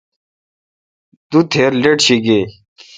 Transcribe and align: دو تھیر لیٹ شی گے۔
دو 1.29 1.39
تھیر 1.51 1.71
لیٹ 1.81 1.97
شی 2.05 2.17
گے۔ 2.25 2.39